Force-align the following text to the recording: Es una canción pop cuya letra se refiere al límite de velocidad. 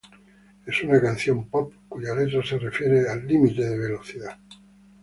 Es 0.65 0.81
una 0.81 0.99
canción 0.99 1.45
pop 1.47 1.73
cuya 1.87 2.15
letra 2.15 2.43
se 2.43 2.57
refiere 2.57 3.07
al 3.07 3.27
límite 3.27 3.61
de 3.69 3.77
velocidad. 3.77 4.35